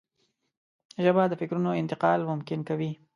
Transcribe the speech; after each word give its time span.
ژبه 1.03 1.23
د 1.29 1.33
فکرونو 1.41 1.69
انتقال 1.81 2.19
ممکن 2.31 2.59
کوي 2.69 2.91